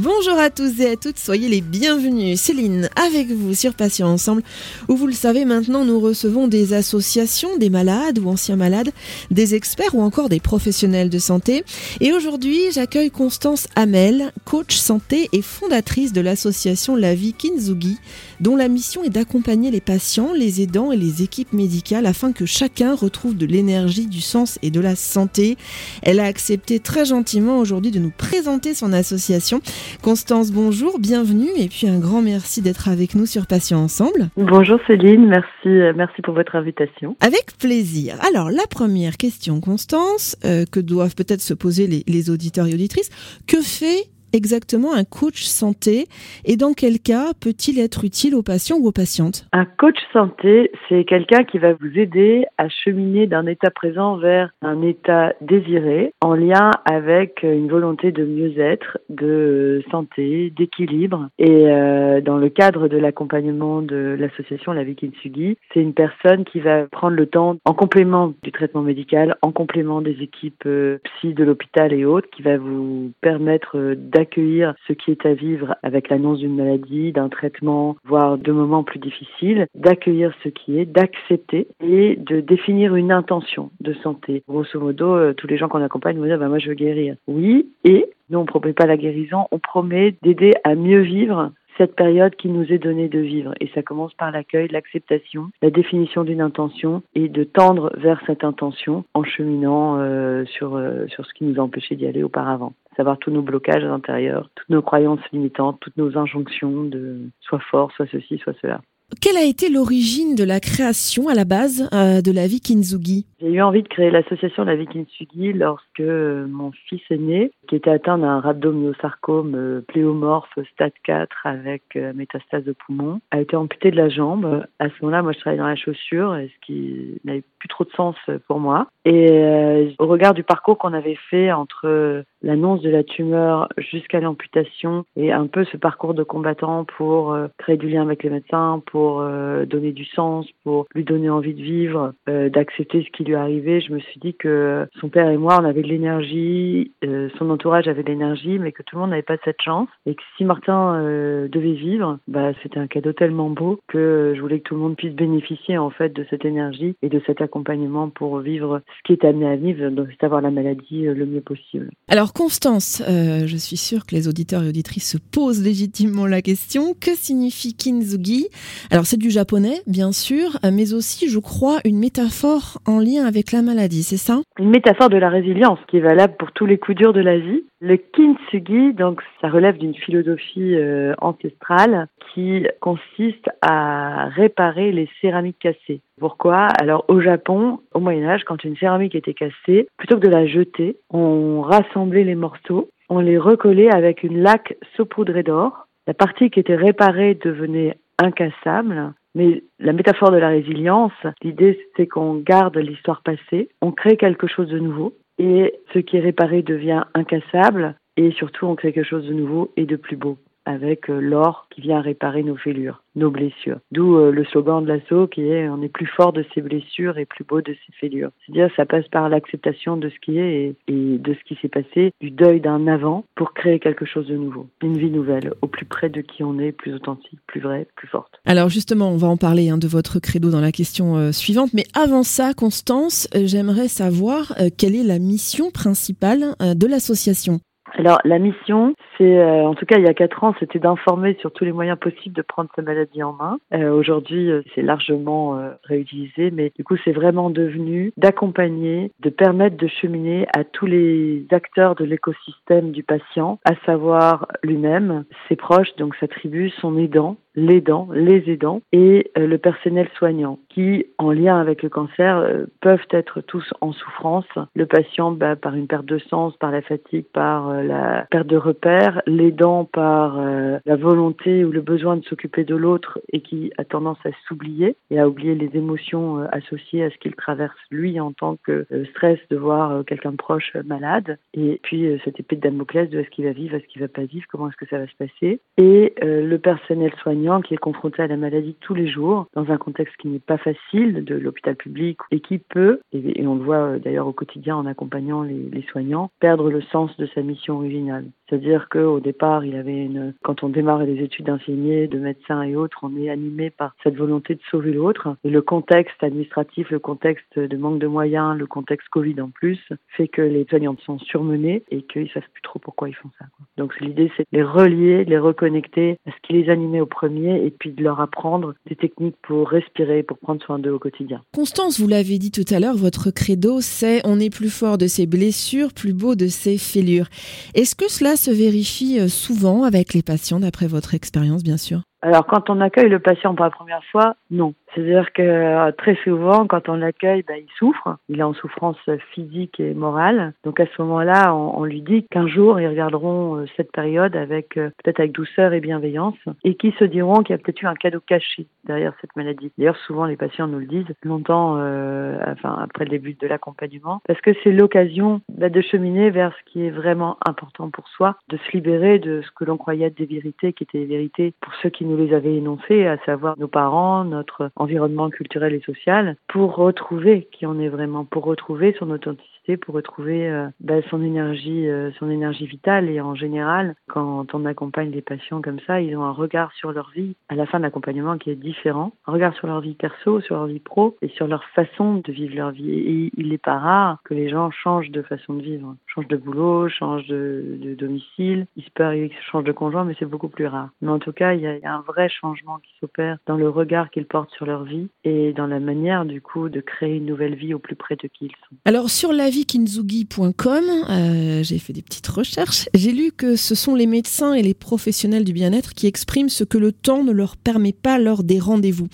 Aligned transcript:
Bonjour 0.00 0.38
à 0.38 0.48
tous 0.48 0.80
et 0.80 0.90
à 0.90 0.96
toutes, 0.96 1.18
soyez 1.18 1.48
les 1.48 1.60
bienvenus. 1.60 2.40
Céline, 2.40 2.88
avec 2.94 3.32
vous 3.32 3.52
sur 3.52 3.74
Patients 3.74 4.12
Ensemble, 4.12 4.44
où 4.86 4.94
vous 4.94 5.08
le 5.08 5.12
savez 5.12 5.44
maintenant, 5.44 5.84
nous 5.84 5.98
recevons 5.98 6.46
des 6.46 6.72
associations, 6.72 7.56
des 7.56 7.68
malades 7.68 8.20
ou 8.20 8.28
anciens 8.28 8.54
malades, 8.54 8.92
des 9.32 9.56
experts 9.56 9.96
ou 9.96 10.02
encore 10.02 10.28
des 10.28 10.38
professionnels 10.38 11.10
de 11.10 11.18
santé. 11.18 11.64
Et 12.00 12.12
aujourd'hui, 12.12 12.70
j'accueille 12.70 13.10
Constance 13.10 13.66
Hamel, 13.74 14.32
coach 14.44 14.76
santé 14.76 15.28
et 15.32 15.42
fondatrice 15.42 16.12
de 16.12 16.20
l'association 16.20 16.94
La 16.94 17.16
Vie 17.16 17.32
Kinzugi, 17.32 17.98
dont 18.40 18.54
la 18.54 18.68
mission 18.68 19.02
est 19.02 19.10
d'accompagner 19.10 19.72
les 19.72 19.80
patients, 19.80 20.32
les 20.32 20.62
aidants 20.62 20.92
et 20.92 20.96
les 20.96 21.24
équipes 21.24 21.52
médicales 21.52 22.06
afin 22.06 22.30
que 22.30 22.46
chacun 22.46 22.94
retrouve 22.94 23.36
de 23.36 23.46
l'énergie, 23.46 24.06
du 24.06 24.20
sens 24.20 24.60
et 24.62 24.70
de 24.70 24.78
la 24.78 24.94
santé. 24.94 25.56
Elle 26.02 26.20
a 26.20 26.26
accepté 26.26 26.78
très 26.78 27.04
gentiment 27.04 27.58
aujourd'hui 27.58 27.90
de 27.90 27.98
nous 27.98 28.12
présenter 28.16 28.74
son 28.74 28.92
association. 28.92 29.60
Constance, 30.02 30.52
bonjour, 30.52 30.98
bienvenue 30.98 31.48
et 31.56 31.68
puis 31.68 31.88
un 31.88 31.98
grand 31.98 32.22
merci 32.22 32.62
d'être 32.62 32.88
avec 32.88 33.14
nous 33.14 33.26
sur 33.26 33.46
Patients 33.46 33.82
Ensemble. 33.82 34.28
Bonjour 34.36 34.78
Céline, 34.86 35.26
merci, 35.26 35.68
euh, 35.68 35.92
merci 35.96 36.22
pour 36.22 36.34
votre 36.34 36.56
invitation. 36.56 37.16
Avec 37.20 37.56
plaisir. 37.58 38.16
Alors 38.26 38.50
la 38.50 38.66
première 38.70 39.16
question, 39.16 39.60
Constance, 39.60 40.36
euh, 40.44 40.64
que 40.70 40.80
doivent 40.80 41.14
peut-être 41.14 41.40
se 41.40 41.54
poser 41.54 41.86
les, 41.86 42.04
les 42.06 42.30
auditeurs 42.30 42.66
et 42.66 42.74
auditrices, 42.74 43.10
que 43.46 43.60
fait 43.60 44.08
exactement 44.32 44.94
un 44.94 45.04
coach 45.04 45.42
santé 45.42 46.06
et 46.44 46.56
dans 46.56 46.72
quel 46.72 47.00
cas 47.00 47.32
peut-il 47.40 47.78
être 47.78 48.04
utile 48.04 48.34
aux 48.34 48.42
patients 48.42 48.76
ou 48.78 48.88
aux 48.88 48.92
patientes? 48.92 49.46
Un 49.52 49.64
coach 49.64 49.98
santé, 50.12 50.70
c'est 50.88 51.04
quelqu'un 51.04 51.44
qui 51.44 51.58
va 51.58 51.72
vous 51.72 51.98
aider 51.98 52.46
à 52.58 52.68
cheminer 52.68 53.26
d'un 53.26 53.46
état 53.46 53.70
présent 53.70 54.16
vers 54.16 54.50
un 54.62 54.82
état 54.82 55.32
désiré 55.40 56.12
en 56.20 56.34
lien 56.34 56.70
avec 56.84 57.42
une 57.42 57.68
volonté 57.68 58.12
de 58.12 58.24
mieux-être, 58.24 58.98
de 59.08 59.82
santé, 59.90 60.52
d'équilibre. 60.56 61.28
Et 61.38 61.68
euh, 61.68 62.20
dans 62.20 62.36
le 62.36 62.48
cadre 62.48 62.88
de 62.88 62.96
l'accompagnement 62.96 63.82
de 63.82 64.16
l'association 64.18 64.72
La 64.72 64.84
Vie 64.84 64.96
Kintsugi, 64.96 65.56
c'est 65.72 65.80
une 65.80 65.94
personne 65.94 66.44
qui 66.44 66.60
va 66.60 66.86
prendre 66.86 67.16
le 67.16 67.26
temps, 67.26 67.56
en 67.64 67.74
complément 67.74 68.34
du 68.42 68.52
traitement 68.52 68.82
médical, 68.82 69.36
en 69.42 69.52
complément 69.52 70.00
des 70.00 70.22
équipes 70.22 70.64
euh, 70.66 70.98
psy 71.04 71.34
de 71.34 71.44
l'hôpital 71.44 71.92
et 71.92 72.04
autres, 72.04 72.28
qui 72.30 72.42
va 72.42 72.56
vous 72.56 73.12
permettre 73.20 73.76
euh, 73.76 73.94
d'accueillir 74.18 74.74
ce 74.88 74.92
qui 74.92 75.12
est 75.12 75.24
à 75.24 75.32
vivre 75.32 75.76
avec 75.84 76.08
l'annonce 76.08 76.40
d'une 76.40 76.56
maladie, 76.56 77.12
d'un 77.12 77.28
traitement, 77.28 77.96
voire 78.04 78.36
de 78.36 78.50
moments 78.50 78.82
plus 78.82 78.98
difficiles, 78.98 79.68
d'accueillir 79.76 80.34
ce 80.42 80.48
qui 80.48 80.76
est, 80.80 80.86
d'accepter 80.86 81.68
et 81.80 82.16
de 82.16 82.40
définir 82.40 82.96
une 82.96 83.12
intention 83.12 83.70
de 83.80 83.92
santé. 84.02 84.42
Grosso 84.48 84.80
modo, 84.80 85.14
euh, 85.14 85.34
tous 85.34 85.46
les 85.46 85.56
gens 85.56 85.68
qu'on 85.68 85.84
accompagne 85.84 86.18
vont 86.18 86.24
dire 86.24 86.38
bah, 86.38 86.48
moi 86.48 86.58
je 86.58 86.70
veux 86.70 86.74
guérir. 86.74 87.14
Oui, 87.28 87.70
et 87.84 88.06
nous 88.28 88.40
on 88.40 88.42
ne 88.42 88.46
promet 88.48 88.72
pas 88.72 88.86
la 88.86 88.96
guérison, 88.96 89.46
on 89.52 89.60
promet 89.60 90.16
d'aider 90.22 90.54
à 90.64 90.74
mieux 90.74 91.02
vivre 91.02 91.52
cette 91.78 91.94
période 91.94 92.34
qui 92.36 92.48
nous 92.48 92.70
est 92.72 92.78
donnée 92.78 93.08
de 93.08 93.20
vivre. 93.20 93.54
Et 93.60 93.70
ça 93.74 93.82
commence 93.82 94.12
par 94.14 94.30
l'accueil, 94.30 94.68
l'acceptation, 94.68 95.50
la 95.62 95.70
définition 95.70 96.24
d'une 96.24 96.40
intention 96.40 97.02
et 97.14 97.28
de 97.28 97.44
tendre 97.44 97.90
vers 97.96 98.20
cette 98.26 98.44
intention 98.44 99.04
en 99.14 99.24
cheminant 99.24 99.98
euh, 99.98 100.44
sur, 100.44 100.76
euh, 100.76 101.06
sur 101.06 101.24
ce 101.24 101.32
qui 101.32 101.44
nous 101.44 101.58
a 101.58 101.62
empêché 101.62 101.96
d'y 101.96 102.06
aller 102.06 102.22
auparavant 102.22 102.74
savoir 102.96 103.16
tous 103.18 103.30
nos 103.30 103.42
blocages 103.42 103.84
à 103.84 103.86
l'intérieur, 103.86 104.50
toutes 104.56 104.70
nos 104.70 104.82
croyances 104.82 105.20
limitantes, 105.32 105.78
toutes 105.80 105.96
nos 105.96 106.18
injonctions 106.18 106.82
de 106.82 107.20
soit 107.40 107.60
fort, 107.60 107.92
soit 107.92 108.08
ceci, 108.10 108.38
soit 108.38 108.54
cela. 108.60 108.80
Quelle 109.22 109.38
a 109.38 109.42
été 109.42 109.70
l'origine 109.70 110.34
de 110.34 110.44
la 110.44 110.60
création 110.60 111.28
à 111.28 111.34
la 111.34 111.46
base 111.46 111.88
euh, 111.94 112.20
de 112.20 112.30
la 112.30 112.46
vie 112.46 112.60
Kinzugi 112.60 113.26
J'ai 113.40 113.48
eu 113.48 113.62
envie 113.62 113.82
de 113.82 113.88
créer 113.88 114.10
l'association 114.10 114.64
La 114.64 114.76
Vie 114.76 114.86
Kinzugi 114.86 115.54
lorsque 115.54 116.00
euh, 116.00 116.46
mon 116.46 116.72
fils 116.88 117.00
aîné, 117.10 117.50
qui 117.68 117.76
était 117.76 117.90
atteint 117.90 118.18
d'un 118.18 118.38
rhabdomyosarcome 118.40 119.54
euh, 119.54 119.80
pléomorphe 119.88 120.58
stade 120.74 120.92
4 121.04 121.46
avec 121.46 121.96
métastase 122.14 122.64
de 122.64 122.72
poumon, 122.72 123.20
a 123.30 123.40
été 123.40 123.56
amputé 123.56 123.90
de 123.90 123.96
la 123.96 124.10
jambe. 124.10 124.66
À 124.78 124.88
ce 124.88 124.94
moment-là, 125.00 125.22
moi 125.22 125.32
je 125.32 125.40
travaillais 125.40 125.62
dans 125.62 125.68
la 125.68 125.76
chaussure, 125.76 126.36
ce 126.36 126.66
qui 126.66 127.18
n'avait 127.24 127.42
plus 127.58 127.68
trop 127.68 127.84
de 127.84 127.90
sens 127.96 128.14
pour 128.46 128.60
moi. 128.60 128.88
Et 129.06 129.94
au 129.98 130.06
regard 130.06 130.34
du 130.34 130.42
parcours 130.42 130.76
qu'on 130.76 130.92
avait 130.92 131.18
fait 131.30 131.50
entre 131.50 132.24
l'annonce 132.42 132.82
de 132.82 132.90
la 132.90 133.02
tumeur 133.02 133.68
jusqu'à 133.78 134.20
l'amputation 134.20 135.04
et 135.16 135.32
un 135.32 135.46
peu 135.46 135.64
ce 135.64 135.76
parcours 135.76 136.14
de 136.14 136.22
combattant 136.22 136.84
pour 136.84 137.36
créer 137.56 137.76
du 137.76 137.88
lien 137.88 138.02
avec 138.02 138.22
les 138.22 138.30
médecins, 138.30 138.82
pour 138.86 138.97
euh, 139.20 139.66
donner 139.66 139.92
du 139.92 140.04
sens, 140.04 140.46
pour 140.64 140.86
lui 140.94 141.04
donner 141.04 141.30
envie 141.30 141.54
de 141.54 141.62
vivre, 141.62 142.12
d'accepter 142.26 143.04
ce 143.04 143.16
qui 143.16 143.24
lui 143.24 143.34
arrivait, 143.34 143.80
je 143.80 143.92
me 143.92 144.00
suis 144.00 144.20
dit 144.20 144.34
que 144.34 144.86
son 145.00 145.08
père 145.08 145.30
et 145.30 145.36
moi, 145.36 145.58
on 145.60 145.64
avait 145.64 145.82
de 145.82 145.88
l'énergie, 145.88 146.92
son 147.38 147.50
entourage 147.50 147.88
avait 147.88 148.02
de 148.02 148.08
l'énergie, 148.08 148.58
mais 148.58 148.72
que 148.72 148.82
tout 148.82 148.96
le 148.96 149.02
monde 149.02 149.10
n'avait 149.10 149.22
pas 149.22 149.36
cette 149.44 149.60
chance. 149.62 149.88
Et 150.06 150.14
que 150.14 150.22
si 150.36 150.44
Martin 150.44 151.02
devait 151.48 151.72
vivre, 151.72 152.18
bah, 152.28 152.52
c'était 152.62 152.78
un 152.78 152.86
cadeau 152.86 153.12
tellement 153.12 153.50
beau 153.50 153.80
que 153.88 154.34
je 154.36 154.40
voulais 154.40 154.60
que 154.60 154.68
tout 154.68 154.74
le 154.74 154.80
monde 154.80 154.96
puisse 154.96 155.14
bénéficier 155.14 155.78
en 155.78 155.90
fait 155.90 156.12
de 156.12 156.26
cette 156.30 156.44
énergie 156.44 156.94
et 157.02 157.08
de 157.08 157.20
cet 157.26 157.40
accompagnement 157.40 158.10
pour 158.10 158.38
vivre 158.38 158.82
ce 158.98 159.06
qui 159.06 159.12
est 159.12 159.24
amené 159.24 159.46
à 159.46 159.56
vivre, 159.56 159.90
c'est 160.10 160.24
avoir 160.24 160.40
la 160.40 160.50
maladie 160.50 161.02
le 161.02 161.26
mieux 161.26 161.40
possible. 161.40 161.90
Alors 162.08 162.32
Constance, 162.32 163.02
euh, 163.08 163.46
je 163.46 163.56
suis 163.56 163.76
sûre 163.76 164.06
que 164.06 164.14
les 164.14 164.28
auditeurs 164.28 164.62
et 164.62 164.68
auditrices 164.68 165.10
se 165.10 165.18
posent 165.18 165.62
légitimement 165.62 166.26
la 166.26 166.42
question, 166.42 166.94
que 166.94 167.14
signifie 167.14 167.74
Kinzugi? 167.74 168.48
Alors 168.90 169.04
c'est 169.04 169.18
du 169.18 169.28
japonais, 169.28 169.82
bien 169.86 170.12
sûr, 170.12 170.58
mais 170.64 170.94
aussi, 170.94 171.28
je 171.28 171.38
crois, 171.38 171.78
une 171.84 171.98
métaphore 171.98 172.78
en 172.86 172.98
lien 172.98 173.26
avec 173.26 173.52
la 173.52 173.60
maladie, 173.60 174.02
c'est 174.02 174.16
ça? 174.16 174.40
Une 174.58 174.70
métaphore 174.70 175.10
de 175.10 175.18
la 175.18 175.28
résilience 175.28 175.78
qui 175.88 175.98
est 175.98 176.00
valable 176.00 176.36
pour 176.38 176.52
tous 176.52 176.64
les 176.64 176.78
coups 176.78 176.96
durs 176.96 177.12
de 177.12 177.20
la 177.20 177.38
vie. 177.38 177.64
Le 177.80 177.96
kintsugi, 177.96 178.94
donc, 178.94 179.20
ça 179.42 179.48
relève 179.50 179.76
d'une 179.76 179.94
philosophie 179.94 180.74
euh, 180.74 181.14
ancestrale 181.18 182.08
qui 182.32 182.66
consiste 182.80 183.48
à 183.60 184.28
réparer 184.28 184.90
les 184.90 185.08
céramiques 185.20 185.58
cassées. 185.60 186.00
Pourquoi? 186.18 186.68
Alors 186.80 187.04
au 187.08 187.20
Japon, 187.20 187.80
au 187.94 188.00
Moyen 188.00 188.26
Âge, 188.26 188.44
quand 188.44 188.64
une 188.64 188.76
céramique 188.76 189.14
était 189.14 189.34
cassée, 189.34 189.86
plutôt 189.98 190.16
que 190.16 190.26
de 190.26 190.30
la 190.30 190.46
jeter, 190.46 190.96
on 191.10 191.60
rassemblait 191.60 192.24
les 192.24 192.34
morceaux, 192.34 192.88
on 193.10 193.20
les 193.20 193.38
recollait 193.38 193.94
avec 193.94 194.22
une 194.22 194.42
laque 194.42 194.76
saupoudrée 194.96 195.42
d'or. 195.42 195.86
La 196.06 196.14
partie 196.14 196.50
qui 196.50 196.58
était 196.58 196.74
réparée 196.74 197.38
devenait 197.44 197.98
incassable. 198.18 199.12
Mais 199.34 199.62
la 199.78 199.92
métaphore 199.92 200.30
de 200.30 200.38
la 200.38 200.48
résilience, 200.48 201.12
l'idée 201.42 201.78
c'est 201.96 202.06
qu'on 202.06 202.34
garde 202.34 202.76
l'histoire 202.76 203.22
passée, 203.22 203.68
on 203.80 203.92
crée 203.92 204.16
quelque 204.16 204.46
chose 204.46 204.68
de 204.68 204.78
nouveau 204.78 205.14
et 205.38 205.74
ce 205.94 206.00
qui 206.00 206.16
est 206.16 206.20
réparé 206.20 206.62
devient 206.62 207.04
incassable 207.14 207.94
et 208.16 208.32
surtout 208.32 208.66
on 208.66 208.74
crée 208.74 208.92
quelque 208.92 209.08
chose 209.08 209.26
de 209.26 209.34
nouveau 209.34 209.72
et 209.76 209.86
de 209.86 209.96
plus 209.96 210.16
beau 210.16 210.38
avec 210.68 211.08
euh, 211.08 211.18
l'or 211.18 211.66
qui 211.70 211.80
vient 211.80 212.02
réparer 212.02 212.42
nos 212.42 212.56
fêlures, 212.56 213.02
nos 213.16 213.30
blessures. 213.30 213.78
D'où 213.90 214.18
euh, 214.18 214.30
le 214.30 214.44
slogan 214.44 214.84
de 214.84 214.88
l'assaut 214.88 215.26
qui 215.26 215.40
est 215.40 215.66
on 215.68 215.82
est 215.82 215.88
plus 215.88 216.06
fort 216.06 216.34
de 216.34 216.44
ses 216.54 216.60
blessures 216.60 217.16
et 217.16 217.24
plus 217.24 217.42
beau 217.42 217.62
de 217.62 217.72
ses 217.72 217.92
fêlures. 217.98 218.30
C'est-à-dire 218.44 218.70
ça 218.76 218.84
passe 218.84 219.08
par 219.08 219.30
l'acceptation 219.30 219.96
de 219.96 220.10
ce 220.10 220.18
qui 220.20 220.38
est 220.38 220.76
et, 220.86 221.18
de 221.18 221.34
ce 221.34 221.42
qui 221.48 221.58
s'est 221.60 221.68
passé, 221.68 222.12
du 222.20 222.30
deuil 222.30 222.60
d'un 222.60 222.86
avant 222.86 223.24
pour 223.34 223.54
créer 223.54 223.78
quelque 223.78 224.04
chose 224.04 224.26
de 224.26 224.36
nouveau, 224.36 224.66
une 224.82 224.98
vie 224.98 225.10
nouvelle, 225.10 225.54
au 225.62 225.68
plus 225.68 225.86
près 225.86 226.10
de 226.10 226.20
qui 226.20 226.44
on 226.44 226.58
est, 226.58 226.72
plus 226.72 226.94
authentique, 226.94 227.40
plus 227.46 227.60
vrai, 227.60 227.86
plus 227.96 228.08
forte. 228.08 228.38
Alors 228.44 228.68
justement, 228.68 229.10
on 229.10 229.16
va 229.16 229.28
en 229.28 229.38
parler 229.38 229.70
hein, 229.70 229.78
de 229.78 229.88
votre 229.88 230.18
credo 230.20 230.50
dans 230.50 230.60
la 230.60 230.72
question 230.72 231.16
euh, 231.16 231.32
suivante, 231.32 231.72
mais 231.72 231.84
avant 231.94 232.22
ça, 232.22 232.52
Constance, 232.52 233.26
j'aimerais 233.34 233.88
savoir 233.88 234.54
quelle 234.76 234.94
est 234.94 235.04
la 235.04 235.18
mission 235.18 235.70
principale 235.70 236.54
de 236.60 236.86
l'association? 236.86 237.60
Alors 237.94 238.18
la 238.24 238.38
mission, 238.38 238.94
c'est 239.16 239.38
euh, 239.38 239.66
en 239.66 239.74
tout 239.74 239.86
cas 239.86 239.98
il 239.98 240.04
y 240.04 240.08
a 240.08 240.14
quatre 240.14 240.44
ans, 240.44 240.54
c'était 240.60 240.78
d'informer 240.78 241.36
sur 241.40 241.52
tous 241.52 241.64
les 241.64 241.72
moyens 241.72 241.98
possibles 241.98 242.34
de 242.34 242.42
prendre 242.42 242.70
sa 242.76 242.82
maladie 242.82 243.22
en 243.22 243.32
main. 243.32 243.58
Euh, 243.74 243.90
Aujourd'hui, 243.90 244.50
euh, 244.50 244.62
c'est 244.74 244.82
largement 244.82 245.58
euh, 245.58 245.70
réutilisé, 245.84 246.50
mais 246.50 246.72
du 246.76 246.84
coup 246.84 246.96
c'est 247.04 247.12
vraiment 247.12 247.50
devenu 247.50 248.12
d'accompagner, 248.16 249.10
de 249.20 249.30
permettre 249.30 249.76
de 249.76 249.88
cheminer 249.88 250.46
à 250.56 250.64
tous 250.64 250.86
les 250.86 251.46
acteurs 251.50 251.94
de 251.94 252.04
l'écosystème 252.04 252.92
du 252.92 253.02
patient, 253.02 253.58
à 253.64 253.74
savoir 253.86 254.46
lui-même, 254.62 255.24
ses 255.48 255.56
proches, 255.56 255.94
donc 255.96 256.14
sa 256.20 256.28
tribu, 256.28 256.70
son 256.80 256.96
aidant, 256.98 257.36
l'aidant, 257.58 258.08
les 258.12 258.44
aidants 258.50 258.82
et 258.92 259.30
euh, 259.36 259.46
le 259.46 259.58
personnel 259.58 260.08
soignant 260.16 260.58
qui, 260.68 261.06
en 261.18 261.32
lien 261.32 261.60
avec 261.60 261.82
le 261.82 261.88
cancer, 261.88 262.38
euh, 262.38 262.66
peuvent 262.80 263.06
être 263.10 263.40
tous 263.40 263.64
en 263.80 263.92
souffrance. 263.92 264.46
Le 264.74 264.86
patient 264.86 265.32
bah, 265.32 265.56
par 265.56 265.74
une 265.74 265.88
perte 265.88 266.06
de 266.06 266.18
sens, 266.18 266.56
par 266.56 266.70
la 266.70 266.82
fatigue, 266.82 267.24
par 267.32 267.68
euh, 267.68 267.82
la 267.82 268.26
perte 268.30 268.46
de 268.46 268.56
repères, 268.56 269.22
l'aidant 269.26 269.84
par 269.84 270.38
la 270.38 270.96
volonté 270.96 271.64
ou 271.64 271.72
le 271.72 271.80
besoin 271.80 272.16
de 272.16 272.24
s'occuper 272.24 272.64
de 272.64 272.76
l'autre 272.76 273.18
et 273.32 273.40
qui 273.40 273.72
a 273.78 273.84
tendance 273.84 274.18
à 274.24 274.30
s'oublier 274.46 274.96
et 275.10 275.18
à 275.18 275.28
oublier 275.28 275.54
les 275.54 275.70
émotions 275.74 276.46
associées 276.52 277.04
à 277.04 277.10
ce 277.10 277.16
qu'il 277.16 277.34
traverse 277.34 277.76
lui 277.90 278.20
en 278.20 278.32
tant 278.32 278.56
que 278.62 278.86
stress 279.10 279.38
de 279.50 279.56
voir 279.56 280.04
quelqu'un 280.04 280.32
de 280.32 280.36
proche 280.36 280.76
malade. 280.84 281.38
Et 281.54 281.80
puis 281.82 282.20
cette 282.24 282.38
épée 282.38 282.56
de 282.56 282.60
Damoclès 282.60 283.08
de 283.08 283.18
est-ce 283.18 283.30
qu'il 283.30 283.44
va 283.44 283.52
vivre, 283.52 283.74
est-ce 283.74 283.86
qu'il 283.86 284.02
va 284.02 284.08
pas 284.08 284.24
vivre, 284.24 284.46
comment 284.50 284.68
est-ce 284.68 284.76
que 284.76 284.86
ça 284.86 284.98
va 284.98 285.06
se 285.06 285.16
passer? 285.16 285.60
Et 285.78 286.14
le 286.22 286.56
personnel 286.58 287.12
soignant 287.22 287.47
qui 287.62 287.74
est 287.74 287.78
confronté 287.78 288.22
à 288.22 288.26
la 288.26 288.36
maladie 288.36 288.76
tous 288.80 288.94
les 288.94 289.08
jours, 289.08 289.46
dans 289.54 289.70
un 289.70 289.78
contexte 289.78 290.16
qui 290.18 290.28
n'est 290.28 290.38
pas 290.38 290.58
facile 290.58 291.24
de 291.24 291.34
l'hôpital 291.34 291.76
public 291.76 292.18
et 292.30 292.40
qui 292.40 292.58
peut, 292.58 293.00
et, 293.12 293.46
on 293.46 293.54
le 293.56 293.64
voit 293.64 293.76
euh, 293.76 293.98
d'ailleurs 293.98 294.26
au 294.26 294.32
quotidien 294.32 294.76
en 294.76 294.86
accompagnant 294.86 295.42
les, 295.42 295.68
les 295.72 295.82
soignants, 295.82 296.30
perdre 296.40 296.70
le 296.70 296.82
sens 296.82 297.16
de 297.16 297.26
sa 297.34 297.42
mission 297.42 297.76
originale. 297.76 298.26
C'est-à-dire 298.48 298.88
qu'au 298.88 299.20
départ, 299.20 299.64
il 299.64 299.76
avait 299.76 300.04
une, 300.04 300.34
quand 300.42 300.62
on 300.62 300.68
démarre 300.68 301.02
les 301.02 301.22
études 301.22 301.46
d'infirmier, 301.46 302.06
de 302.06 302.18
médecin 302.18 302.62
et 302.62 302.76
autres, 302.76 302.98
on 303.02 303.16
est 303.16 303.28
animé 303.28 303.70
par 303.70 303.94
cette 304.02 304.16
volonté 304.16 304.54
de 304.54 304.60
sauver 304.70 304.92
l'autre. 304.92 305.36
Et 305.44 305.50
le 305.50 305.62
contexte 305.62 306.22
administratif, 306.22 306.90
le 306.90 306.98
contexte 306.98 307.58
de 307.58 307.76
manque 307.76 307.98
de 307.98 308.06
moyens, 308.06 308.56
le 308.56 308.66
contexte 308.66 309.08
Covid 309.10 309.40
en 309.40 309.50
plus, 309.50 309.78
fait 310.16 310.28
que 310.28 310.42
les 310.42 310.64
soignants 310.68 310.96
sont 311.04 311.18
surmenés 311.18 311.82
et 311.90 312.02
qu'ils 312.02 312.30
savent 312.30 312.42
plus 312.52 312.62
trop 312.62 312.78
pourquoi 312.78 313.08
ils 313.08 313.14
font 313.14 313.30
ça. 313.38 313.46
Donc 313.76 314.00
l'idée, 314.00 314.30
c'est 314.36 314.44
de 314.52 314.58
les 314.58 314.62
relier, 314.62 315.24
de 315.24 315.30
les 315.30 315.38
reconnecter 315.38 316.18
à 316.26 316.30
ce 316.30 316.36
qui 316.46 316.54
les 316.54 316.70
animait 316.70 317.00
au 317.00 317.06
premier 317.06 317.64
et 317.64 317.70
puis 317.70 317.90
de 317.90 318.02
leur 318.02 318.20
apprendre 318.20 318.74
des 318.86 318.96
techniques 318.96 319.36
pour 319.42 319.68
respirer, 319.68 320.22
pour 320.22 320.38
prendre 320.38 320.62
soin 320.62 320.78
d'eux 320.78 320.92
au 320.92 320.98
quotidien. 320.98 321.42
Constance, 321.54 322.00
vous 322.00 322.08
l'avez 322.08 322.38
dit 322.38 322.50
tout 322.50 322.64
à 322.70 322.80
l'heure, 322.80 322.96
votre 322.96 323.30
credo, 323.30 323.80
c'est 323.80 324.20
on 324.24 324.40
est 324.40 324.54
plus 324.54 324.70
fort 324.70 324.98
de 324.98 325.06
ses 325.06 325.26
blessures, 325.26 325.92
plus 325.92 326.14
beau 326.14 326.34
de 326.34 326.46
ses 326.46 326.78
fêlures. 326.78 327.28
Est-ce 327.74 327.94
que 327.94 328.10
cela 328.10 328.36
se 328.38 328.50
vérifie 328.50 329.18
euh, 329.20 329.28
souvent 329.28 329.82
avec 329.82 330.14
les 330.14 330.22
patients, 330.22 330.60
d'après 330.60 330.86
votre 330.86 331.14
expérience, 331.14 331.62
bien 331.62 331.76
sûr? 331.76 332.00
Alors 332.22 332.46
quand 332.46 332.70
on 332.70 332.80
accueille 332.80 333.08
le 333.08 333.20
patient 333.20 333.54
pour 333.54 333.64
la 333.64 333.70
première 333.70 334.02
fois, 334.10 334.34
non. 334.50 334.74
C'est-à-dire 334.94 335.32
que 335.32 335.42
euh, 335.42 335.92
très 335.92 336.16
souvent, 336.16 336.66
quand 336.66 336.88
on 336.88 336.96
l'accueille, 336.96 337.42
ben, 337.46 337.56
il 337.56 337.70
souffre, 337.78 338.16
il 338.28 338.40
est 338.40 338.44
en 338.44 338.54
souffrance 338.54 338.98
physique 339.32 339.80
et 339.80 339.94
morale. 339.94 340.52
Donc 340.64 340.80
à 340.80 340.86
ce 340.86 341.02
moment-là, 341.02 341.54
on, 341.54 341.84
lui 341.84 342.02
dit 342.02 342.26
qu'un 342.30 342.46
jour, 342.46 342.80
ils 342.80 342.88
regarderont 342.88 343.56
euh, 343.56 343.66
cette 343.76 343.92
période 343.92 344.36
avec 344.36 344.76
euh, 344.76 344.90
peut-être 345.02 345.20
avec 345.20 345.32
douceur 345.32 345.72
et 345.72 345.80
bienveillance, 345.80 346.36
et 346.64 346.74
qu'ils 346.74 346.94
se 346.94 347.04
diront 347.04 347.42
qu'il 347.42 347.54
y 347.54 347.58
a 347.58 347.58
peut-être 347.58 347.82
eu 347.82 347.86
un 347.86 347.94
cadeau 347.94 348.20
caché 348.20 348.66
derrière 348.84 349.12
cette 349.20 349.34
maladie. 349.36 349.70
D'ailleurs, 349.78 349.96
souvent 350.06 350.24
les 350.24 350.36
patients 350.36 350.66
nous 350.66 350.78
le 350.78 350.86
disent 350.86 351.14
longtemps, 351.22 351.74
enfin 351.74 352.78
après 352.82 353.04
le 353.04 353.10
début 353.10 353.34
de 353.34 353.46
l'accompagnement, 353.46 354.20
parce 354.26 354.40
que 354.40 354.50
c'est 354.62 354.72
l'occasion 354.72 355.40
ben, 355.48 355.70
de 355.70 355.80
cheminer 355.80 356.30
vers 356.30 356.52
ce 356.52 356.72
qui 356.72 356.84
est 356.84 356.90
vraiment 356.90 357.36
important 357.46 357.90
pour 357.90 358.08
soi, 358.08 358.36
de 358.48 358.56
se 358.56 358.72
libérer 358.72 359.18
de 359.18 359.42
ce 359.42 359.50
que 359.52 359.64
l'on 359.64 359.76
croyait 359.76 360.06
être 360.06 360.18
des 360.18 360.26
vérités, 360.26 360.72
qui 360.72 360.84
étaient 360.84 360.98
des 360.98 361.06
vérités 361.06 361.54
pour 361.60 361.74
ceux 361.82 361.90
qui 361.90 362.04
nous 362.04 362.16
les 362.16 362.34
avaient 362.34 362.56
énoncées, 362.56 363.06
à 363.06 363.18
savoir 363.24 363.58
nos 363.58 363.68
parents, 363.68 364.24
notre 364.24 364.70
environnement 364.78 365.30
culturel 365.30 365.74
et 365.74 365.80
social 365.80 366.36
pour 366.48 366.76
retrouver 366.76 367.48
qui 367.52 367.66
on 367.66 367.78
est 367.78 367.88
vraiment, 367.88 368.24
pour 368.24 368.44
retrouver 368.44 368.94
son 368.98 369.10
authenticité 369.10 369.57
pour 369.76 369.94
retrouver 369.94 370.48
euh, 370.48 370.68
bah, 370.80 371.00
son 371.10 371.22
énergie, 371.22 371.88
euh, 371.88 372.10
son 372.18 372.30
énergie 372.30 372.66
vitale. 372.66 373.08
Et 373.08 373.20
en 373.20 373.34
général, 373.34 373.94
quand 374.08 374.54
on 374.54 374.64
accompagne 374.64 375.10
des 375.10 375.22
patients 375.22 375.62
comme 375.62 375.80
ça, 375.86 376.00
ils 376.00 376.16
ont 376.16 376.24
un 376.24 376.32
regard 376.32 376.72
sur 376.72 376.92
leur 376.92 377.10
vie 377.10 377.36
à 377.48 377.54
la 377.54 377.66
fin 377.66 377.78
de 377.78 377.84
l'accompagnement 377.84 378.38
qui 378.38 378.50
est 378.50 378.56
différent, 378.56 379.12
un 379.26 379.32
regard 379.32 379.54
sur 379.54 379.66
leur 379.66 379.80
vie 379.80 379.94
perso, 379.94 380.40
sur 380.40 380.56
leur 380.56 380.66
vie 380.66 380.80
pro 380.80 381.16
et 381.22 381.28
sur 381.28 381.46
leur 381.46 381.64
façon 381.74 382.14
de 382.24 382.32
vivre 382.32 382.56
leur 382.56 382.70
vie. 382.70 382.90
Et 382.90 383.30
il 383.36 383.50
n'est 383.50 383.58
pas 383.58 383.78
rare 383.78 384.18
que 384.24 384.34
les 384.34 384.48
gens 384.48 384.70
changent 384.70 385.10
de 385.10 385.22
façon 385.22 385.54
de 385.54 385.62
vivre, 385.62 385.96
changent 386.06 386.28
de 386.28 386.36
boulot, 386.36 386.88
changent 386.88 387.26
de, 387.26 387.96
domicile. 387.98 388.66
Il 388.76 388.84
se 388.84 388.90
peut 388.90 389.04
arriver 389.04 389.28
qu'ils 389.28 389.38
changent 389.50 389.64
de 389.64 389.72
conjoint, 389.72 390.04
mais 390.04 390.14
c'est 390.18 390.26
beaucoup 390.26 390.48
plus 390.48 390.66
rare. 390.66 390.90
Mais 391.00 391.10
en 391.10 391.18
tout 391.18 391.32
cas, 391.32 391.54
il 391.54 391.60
y 391.60 391.68
y 391.68 391.86
a 391.86 391.94
un 391.94 392.00
vrai 392.00 392.28
changement 392.28 392.78
qui 392.78 392.90
s'opère 393.00 393.38
dans 393.46 393.56
le 393.56 393.68
regard 393.68 394.10
qu'ils 394.10 394.26
portent 394.26 394.50
sur 394.52 394.66
leur 394.66 394.84
vie 394.84 395.08
et 395.24 395.52
dans 395.52 395.66
la 395.66 395.80
manière, 395.80 396.24
du 396.24 396.40
coup, 396.40 396.68
de 396.68 396.80
créer 396.80 397.16
une 397.16 397.26
nouvelle 397.26 397.54
vie 397.54 397.74
au 397.74 397.78
plus 397.78 397.96
près 397.96 398.16
de 398.16 398.28
qui 398.28 398.46
ils 398.46 398.56
sont. 398.68 398.76
Alors, 398.84 399.10
sur 399.10 399.32
la 399.32 399.50
vie 399.50 399.57
kinzugi.com, 399.64 400.84
euh, 401.10 401.62
j'ai 401.62 401.78
fait 401.78 401.92
des 401.92 402.02
petites 402.02 402.26
recherches, 402.26 402.88
j'ai 402.94 403.12
lu 403.12 403.32
que 403.36 403.56
ce 403.56 403.74
sont 403.74 403.94
les 403.94 404.06
médecins 404.06 404.54
et 404.54 404.62
les 404.62 404.74
professionnels 404.74 405.44
du 405.44 405.52
bien-être 405.52 405.94
qui 405.94 406.06
expriment 406.06 406.48
ce 406.48 406.64
que 406.64 406.78
le 406.78 406.92
temps 406.92 407.24
ne 407.24 407.32
leur 407.32 407.56
permet 407.56 407.92
pas 407.92 408.18
lors 408.18 408.44
des 408.44 408.58
rendez-vous. 408.58 409.08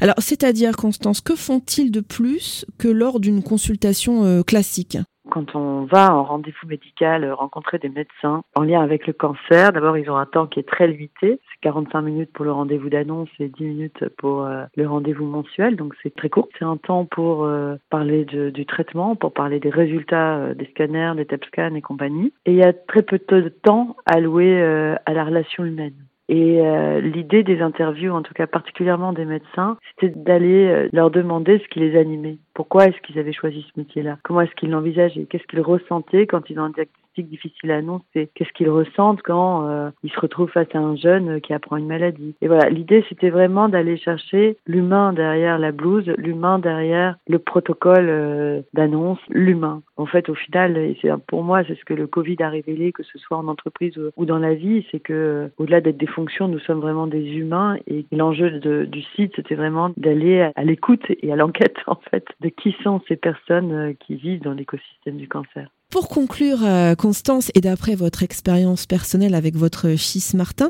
Alors, 0.00 0.16
c'est-à-dire, 0.18 0.76
Constance, 0.76 1.20
que 1.20 1.34
font-ils 1.34 1.90
de 1.90 2.00
plus 2.00 2.64
que 2.78 2.88
lors 2.88 3.20
d'une 3.20 3.42
consultation 3.42 4.24
euh, 4.24 4.42
classique? 4.42 4.98
Quand 5.30 5.54
on 5.54 5.84
va 5.84 6.14
en 6.14 6.24
rendez-vous 6.24 6.68
médical 6.68 7.24
euh, 7.24 7.34
rencontrer 7.34 7.78
des 7.78 7.88
médecins 7.88 8.42
en 8.54 8.62
lien 8.62 8.82
avec 8.82 9.06
le 9.06 9.12
cancer, 9.12 9.72
d'abord 9.72 9.96
ils 9.96 10.10
ont 10.10 10.16
un 10.16 10.26
temps 10.26 10.46
qui 10.46 10.60
est 10.60 10.68
très 10.68 10.86
limité, 10.86 11.40
c'est 11.40 11.60
45 11.62 12.02
minutes 12.02 12.32
pour 12.32 12.44
le 12.44 12.52
rendez-vous 12.52 12.90
d'annonce 12.90 13.28
et 13.38 13.48
10 13.48 13.64
minutes 13.64 14.08
pour 14.18 14.44
euh, 14.44 14.64
le 14.76 14.86
rendez-vous 14.86 15.24
mensuel, 15.24 15.76
donc 15.76 15.94
c'est 16.02 16.14
très 16.14 16.28
court. 16.28 16.48
C'est 16.58 16.64
un 16.64 16.76
temps 16.76 17.06
pour 17.06 17.44
euh, 17.44 17.76
parler 17.88 18.24
du 18.24 18.66
traitement, 18.66 19.14
pour 19.14 19.32
parler 19.32 19.60
des 19.60 19.70
résultats 19.70 20.54
des 20.54 20.66
scanners, 20.66 21.12
des 21.16 21.26
TEP 21.26 21.44
scans 21.46 21.74
et 21.74 21.80
compagnie. 21.80 22.32
Et 22.44 22.52
il 22.52 22.56
y 22.56 22.62
a 22.62 22.72
très 22.72 23.02
peu 23.02 23.18
de 23.18 23.48
temps 23.48 23.96
alloué 24.06 24.60
à 24.60 25.12
la 25.12 25.24
relation 25.24 25.64
humaine. 25.64 25.94
Et 26.28 26.60
l'idée 27.00 27.42
des 27.42 27.60
interviews, 27.60 28.12
en 28.12 28.22
tout 28.22 28.34
cas 28.34 28.46
particulièrement 28.46 29.12
des 29.12 29.24
médecins, 29.24 29.76
c'était 30.00 30.16
d'aller 30.16 30.88
leur 30.92 31.10
demander 31.10 31.58
ce 31.58 31.68
qui 31.68 31.80
les 31.80 31.96
animait. 31.96 32.38
Pourquoi 32.60 32.88
est-ce 32.88 33.00
qu'ils 33.00 33.18
avaient 33.18 33.32
choisi 33.32 33.64
ce 33.72 33.80
métier-là? 33.80 34.18
Comment 34.22 34.42
est-ce 34.42 34.54
qu'ils 34.54 34.68
l'envisageaient 34.68 35.24
Qu'est-ce 35.24 35.46
qu'ils 35.46 35.62
ressentaient 35.62 36.26
quand 36.26 36.50
ils 36.50 36.60
ont 36.60 36.64
un 36.64 36.68
diagnostic 36.68 37.00
difficile 37.26 37.70
à 37.70 37.76
annoncer? 37.76 38.28
Qu'est-ce 38.34 38.52
qu'ils 38.52 38.68
ressentent 38.68 39.22
quand 39.22 39.66
euh, 39.66 39.88
ils 40.02 40.10
se 40.10 40.20
retrouvent 40.20 40.50
face 40.50 40.68
à 40.74 40.78
un 40.78 40.94
jeune 40.94 41.40
qui 41.40 41.54
apprend 41.54 41.78
une 41.78 41.86
maladie? 41.86 42.34
Et 42.42 42.48
voilà, 42.48 42.68
l'idée 42.68 43.02
c'était 43.08 43.30
vraiment 43.30 43.70
d'aller 43.70 43.96
chercher 43.96 44.58
l'humain 44.66 45.14
derrière 45.14 45.58
la 45.58 45.72
blouse, 45.72 46.06
l'humain 46.18 46.58
derrière 46.58 47.16
le 47.26 47.38
protocole 47.38 48.08
euh, 48.10 48.60
d'annonce, 48.74 49.20
l'humain. 49.30 49.80
En 49.96 50.06
fait, 50.06 50.28
au 50.28 50.34
final, 50.34 50.94
c'est 51.00 51.10
pour 51.26 51.42
moi, 51.42 51.62
c'est 51.66 51.78
ce 51.78 51.84
que 51.84 51.94
le 51.94 52.06
Covid 52.06 52.36
a 52.40 52.48
révélé, 52.48 52.92
que 52.92 53.02
ce 53.02 53.18
soit 53.18 53.38
en 53.38 53.48
entreprise 53.48 53.98
ou 54.16 54.24
dans 54.26 54.38
la 54.38 54.54
vie, 54.54 54.86
c'est 54.90 55.00
que 55.00 55.12
euh, 55.12 55.48
au-delà 55.56 55.80
d'être 55.80 55.98
des 55.98 56.06
fonctions, 56.06 56.48
nous 56.48 56.58
sommes 56.58 56.80
vraiment 56.80 57.06
des 57.06 57.24
humains. 57.36 57.76
Et 57.86 58.04
l'enjeu 58.12 58.50
du 58.50 59.02
site, 59.14 59.32
c'était 59.36 59.54
vraiment 59.54 59.92
d'aller 59.96 60.50
à 60.54 60.64
l'écoute 60.64 61.04
et 61.08 61.32
à 61.32 61.36
l'enquête 61.36 61.76
en 61.86 61.98
fait 62.10 62.26
de 62.40 62.49
qui 62.50 62.74
sont 62.82 63.00
ces 63.08 63.16
personnes 63.16 63.72
euh, 63.72 63.92
qui 63.98 64.16
vivent 64.16 64.42
dans 64.42 64.52
l'écosystème 64.52 65.16
du 65.16 65.28
cancer. 65.28 65.68
Pour 65.90 66.08
conclure, 66.08 66.58
euh, 66.64 66.94
Constance, 66.94 67.50
et 67.56 67.60
d'après 67.60 67.96
votre 67.96 68.22
expérience 68.22 68.86
personnelle 68.86 69.34
avec 69.34 69.56
votre 69.56 69.88
fils 69.98 70.34
Martin, 70.34 70.68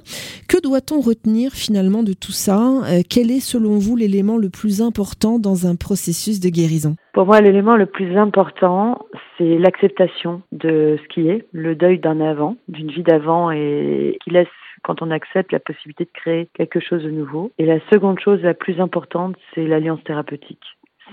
que 0.49 0.61
doit-on 0.63 1.01
retenir 1.01 1.53
finalement 1.53 2.03
de 2.03 2.15
tout 2.15 2.33
ça? 2.33 2.59
Euh, 2.89 3.03
Quel 3.09 3.31
est 3.31 3.41
selon 3.45 3.77
vous 3.79 3.97
l'élément 3.97 4.39
le 4.39 4.49
plus 4.49 4.81
important 4.81 5.39
dans 5.39 5.67
un 5.67 5.77
processus 5.77 6.41
de 6.41 6.49
guérison? 6.49 6.97
Pour 7.13 7.27
moi, 7.27 7.43
l'élément 7.43 7.77
le 7.77 7.85
plus 7.85 8.17
important, 8.17 8.99
c'est 9.37 9.59
l'acceptation 9.59 10.41
de 10.53 10.99
ce 11.03 11.09
qui 11.09 11.29
est, 11.29 11.47
le 11.53 11.75
deuil 11.75 11.99
d'un 11.99 12.23
avant, 12.23 12.57
d'une 12.69 12.91
vie 12.91 13.03
d'avant 13.03 13.51
et 13.51 14.17
qui 14.25 14.31
laisse 14.31 14.49
quand 14.83 15.03
on 15.03 15.11
accepte 15.11 15.53
la 15.53 15.61
possibilité 15.61 16.05
de 16.05 16.11
créer 16.15 16.49
quelque 16.55 16.81
chose 16.81 17.03
de 17.03 17.11
nouveau. 17.11 17.53
Et 17.59 17.67
la 17.67 17.81
seconde 17.93 18.19
chose 18.21 18.41
la 18.41 18.55
plus 18.55 18.81
importante, 18.81 19.37
c'est 19.55 19.67
l'alliance 19.67 20.03
thérapeutique 20.05 20.65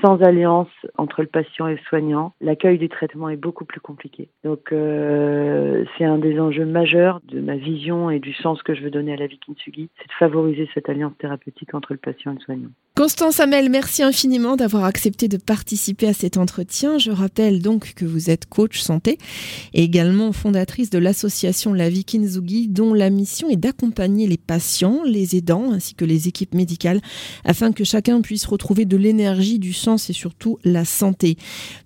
sans 0.01 0.21
alliance 0.21 0.67
entre 0.97 1.21
le 1.21 1.27
patient 1.27 1.67
et 1.67 1.73
le 1.73 1.79
soignant, 1.87 2.33
l'accueil 2.41 2.77
du 2.77 2.89
traitement 2.89 3.29
est 3.29 3.37
beaucoup 3.37 3.65
plus 3.65 3.79
compliqué. 3.79 4.29
Donc 4.43 4.71
euh, 4.71 5.85
c'est 5.97 6.05
un 6.05 6.17
des 6.17 6.39
enjeux 6.39 6.65
majeurs 6.65 7.21
de 7.27 7.39
ma 7.39 7.55
vision 7.55 8.09
et 8.09 8.19
du 8.19 8.33
sens 8.33 8.61
que 8.63 8.73
je 8.73 8.81
veux 8.81 8.91
donner 8.91 9.13
à 9.13 9.17
la 9.17 9.27
vie 9.27 9.39
Kintsugi, 9.45 9.89
c'est 9.97 10.07
de 10.07 10.13
favoriser 10.17 10.67
cette 10.73 10.89
alliance 10.89 11.13
thérapeutique 11.19 11.73
entre 11.73 11.93
le 11.93 11.99
patient 11.99 12.31
et 12.31 12.35
le 12.35 12.41
soignant. 12.41 12.69
Constance 12.95 13.39
Amel, 13.39 13.69
merci 13.69 14.01
infiniment 14.01 14.55
d'avoir 14.55 14.83
accepté 14.83 15.27
de 15.27 15.37
participer 15.37 16.07
à 16.07 16.13
cet 16.13 16.37
entretien. 16.37 16.97
Je 16.97 17.11
rappelle 17.11 17.61
donc 17.61 17.93
que 17.93 18.05
vous 18.05 18.31
êtes 18.31 18.47
coach 18.47 18.79
santé 18.79 19.19
et 19.73 19.83
également 19.83 20.31
fondatrice 20.31 20.89
de 20.89 20.97
l'association 20.97 21.73
La 21.73 21.89
Vie 21.89 22.05
dont 22.69 22.93
la 22.93 23.09
mission 23.09 23.49
est 23.49 23.57
d'accompagner 23.57 24.27
les 24.27 24.37
patients, 24.37 25.01
les 25.05 25.35
aidants 25.35 25.71
ainsi 25.71 25.95
que 25.95 26.05
les 26.05 26.27
équipes 26.27 26.53
médicales 26.53 27.01
afin 27.45 27.71
que 27.71 27.83
chacun 27.83 28.21
puisse 28.21 28.45
retrouver 28.45 28.85
de 28.85 28.97
l'énergie, 28.97 29.59
du 29.59 29.73
sens 29.87 30.09
et 30.09 30.13
surtout 30.13 30.57
la 30.65 30.85
santé. 30.85 31.35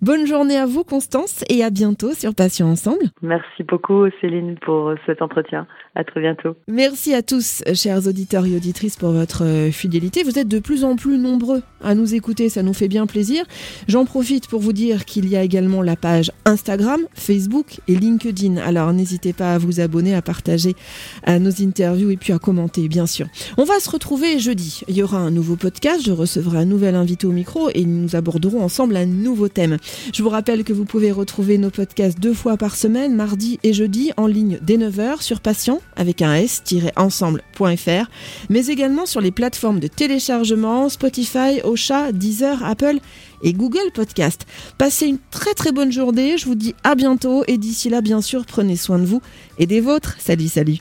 Bonne 0.00 0.26
journée 0.26 0.56
à 0.56 0.66
vous 0.66 0.84
Constance 0.84 1.44
et 1.50 1.62
à 1.62 1.70
bientôt 1.70 2.14
sur 2.14 2.34
Patients 2.34 2.68
Ensemble. 2.68 3.04
Merci 3.20 3.64
beaucoup 3.68 4.06
Céline 4.20 4.56
pour 4.64 4.94
cet 5.06 5.20
entretien. 5.20 5.66
À 5.94 6.04
très 6.04 6.20
bientôt. 6.20 6.56
Merci 6.68 7.12
à 7.12 7.22
tous 7.22 7.62
chers 7.74 8.06
auditeurs 8.08 8.46
et 8.46 8.56
auditrices 8.56 8.96
pour 8.96 9.10
votre 9.10 9.44
fidélité. 9.70 10.22
Vous 10.22 10.38
êtes 10.38 10.48
de 10.48 10.58
plus 10.58 10.84
en 10.84 10.96
plus 10.96 11.02
plus 11.02 11.18
nombreux 11.18 11.62
à 11.82 11.96
nous 11.96 12.14
écouter, 12.14 12.48
ça 12.48 12.62
nous 12.62 12.72
fait 12.72 12.86
bien 12.86 13.06
plaisir. 13.06 13.44
J'en 13.88 14.04
profite 14.04 14.46
pour 14.46 14.60
vous 14.60 14.72
dire 14.72 15.04
qu'il 15.04 15.28
y 15.28 15.36
a 15.36 15.42
également 15.42 15.82
la 15.82 15.96
page 15.96 16.30
Instagram, 16.44 17.00
Facebook 17.12 17.80
et 17.88 17.96
LinkedIn. 17.96 18.56
Alors 18.58 18.92
n'hésitez 18.92 19.32
pas 19.32 19.54
à 19.54 19.58
vous 19.58 19.80
abonner, 19.80 20.14
à 20.14 20.22
partager 20.22 20.76
à 21.24 21.40
nos 21.40 21.50
interviews 21.60 22.12
et 22.12 22.16
puis 22.16 22.32
à 22.32 22.38
commenter, 22.38 22.86
bien 22.86 23.06
sûr. 23.06 23.26
On 23.58 23.64
va 23.64 23.80
se 23.80 23.90
retrouver 23.90 24.38
jeudi. 24.38 24.82
Il 24.86 24.96
y 24.96 25.02
aura 25.02 25.18
un 25.18 25.32
nouveau 25.32 25.56
podcast, 25.56 26.02
je 26.06 26.12
recevrai 26.12 26.58
un 26.58 26.66
nouvel 26.66 26.94
invité 26.94 27.26
au 27.26 27.32
micro 27.32 27.68
et 27.74 27.84
nous 27.92 28.16
aborderons 28.16 28.62
ensemble 28.62 28.96
un 28.96 29.06
nouveau 29.06 29.48
thème. 29.48 29.78
Je 30.12 30.22
vous 30.22 30.28
rappelle 30.28 30.64
que 30.64 30.72
vous 30.72 30.84
pouvez 30.84 31.12
retrouver 31.12 31.58
nos 31.58 31.70
podcasts 31.70 32.18
deux 32.18 32.34
fois 32.34 32.56
par 32.56 32.76
semaine, 32.76 33.14
mardi 33.14 33.60
et 33.62 33.72
jeudi, 33.72 34.12
en 34.16 34.26
ligne 34.26 34.58
dès 34.62 34.76
9h 34.76 35.22
sur 35.22 35.40
patient 35.40 35.80
avec 35.96 36.22
un 36.22 36.34
s-ensemble.fr, 36.34 38.10
mais 38.50 38.66
également 38.66 39.06
sur 39.06 39.20
les 39.20 39.30
plateformes 39.30 39.80
de 39.80 39.88
téléchargement 39.88 40.88
Spotify, 40.88 41.60
Ocha, 41.64 42.12
Deezer, 42.12 42.64
Apple 42.64 42.98
et 43.42 43.52
Google 43.52 43.90
Podcast. 43.94 44.46
Passez 44.78 45.06
une 45.06 45.18
très 45.30 45.54
très 45.54 45.72
bonne 45.72 45.92
journée, 45.92 46.38
je 46.38 46.46
vous 46.46 46.54
dis 46.54 46.74
à 46.84 46.94
bientôt 46.94 47.44
et 47.46 47.58
d'ici 47.58 47.88
là 47.90 48.00
bien 48.00 48.20
sûr 48.20 48.46
prenez 48.46 48.76
soin 48.76 48.98
de 48.98 49.04
vous 49.04 49.20
et 49.58 49.66
des 49.66 49.80
vôtres. 49.80 50.16
Salut 50.18 50.48
salut 50.48 50.78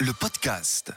Le 0.00 0.12
podcast. 0.12 0.92